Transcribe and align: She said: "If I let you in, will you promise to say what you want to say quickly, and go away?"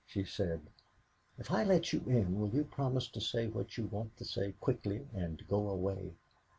She 0.07 0.23
said: 0.25 0.61
"If 1.37 1.51
I 1.51 1.63
let 1.63 1.93
you 1.93 1.99
in, 2.07 2.39
will 2.39 2.49
you 2.49 2.63
promise 2.63 3.07
to 3.09 3.21
say 3.21 3.45
what 3.45 3.77
you 3.77 3.85
want 3.85 4.17
to 4.17 4.25
say 4.25 4.53
quickly, 4.59 5.07
and 5.13 5.47
go 5.47 5.69
away?" 5.69 6.15